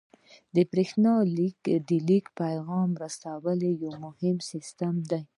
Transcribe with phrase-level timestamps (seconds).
[0.55, 5.21] د بریښنایي لیک پیغام رسولو یو مهم سیستم دی.